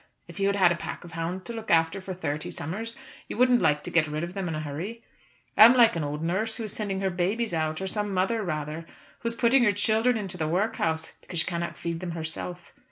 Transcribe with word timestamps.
If 0.27 0.39
you 0.39 0.47
had 0.47 0.55
had 0.55 0.71
a 0.71 0.75
pack 0.75 1.03
of 1.03 1.11
hounds 1.11 1.43
to 1.43 1.53
look 1.53 1.69
after 1.69 2.01
for 2.01 2.15
thirty 2.15 2.49
summers, 2.49 2.97
you 3.29 3.37
wouldn't 3.37 3.61
like 3.61 3.83
to 3.83 3.91
get 3.91 4.07
rid 4.07 4.23
of 4.23 4.33
them 4.33 4.47
in 4.47 4.55
a 4.55 4.59
hurry. 4.59 5.03
I'm 5.55 5.75
like 5.75 5.95
an 5.95 6.03
old 6.03 6.23
nurse 6.23 6.55
who 6.57 6.63
is 6.63 6.73
sending 6.73 7.01
her 7.01 7.11
babies 7.11 7.53
out, 7.53 7.79
or 7.79 7.85
some 7.85 8.11
mother, 8.11 8.41
rather, 8.41 8.87
who 9.19 9.27
is 9.27 9.35
putting 9.35 9.63
her 9.63 9.71
children 9.71 10.17
into 10.17 10.37
the 10.39 10.47
workhouse 10.47 11.11
because 11.21 11.37
she 11.41 11.45
cannot 11.45 11.77
feed 11.77 11.99
them 11.99 12.13
herself. 12.13 12.73